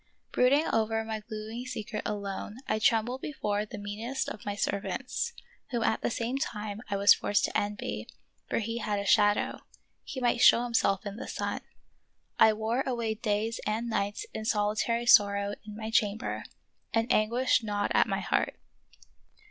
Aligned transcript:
Brooding 0.31 0.65
over 0.65 1.03
my 1.03 1.19
gloomy 1.19 1.63
secret 1.63 2.01
alone, 2.07 2.57
I 2.67 2.79
trembled 2.79 3.21
before 3.21 3.67
the 3.67 3.77
meanest 3.77 4.29
of 4.29 4.47
my 4.47 4.55
servants, 4.55 5.31
whom 5.69 5.83
at 5.83 6.01
the 6.01 6.09
same 6.09 6.39
time 6.39 6.81
I 6.89 6.95
was 6.97 7.13
forced 7.13 7.45
to 7.45 7.55
envy, 7.55 8.07
for 8.49 8.57
he 8.57 8.79
had 8.79 8.97
a 8.99 9.05
shadow; 9.05 9.59
he 10.03 10.19
might 10.19 10.41
show 10.41 10.63
himself 10.63 11.05
in 11.05 11.17
the 11.17 11.27
sun. 11.27 11.61
I 12.39 12.51
wore 12.53 12.81
away 12.83 13.13
days 13.13 13.59
and 13.67 13.91
nights 13.91 14.25
in 14.33 14.43
soli 14.45 14.75
tary 14.75 15.05
sorrow 15.05 15.53
in 15.67 15.77
my 15.77 15.91
chamber, 15.91 16.45
and 16.91 17.13
anguish 17.13 17.61
gnawed 17.61 17.91
at 17.93 18.07
my 18.07 18.21
heart. 18.21 18.55